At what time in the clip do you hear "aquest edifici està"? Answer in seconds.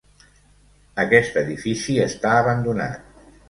1.03-2.35